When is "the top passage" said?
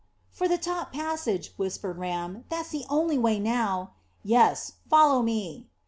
0.47-1.53